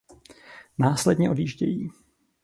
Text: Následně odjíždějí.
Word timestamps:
Následně 0.77 1.29
odjíždějí. 1.29 1.91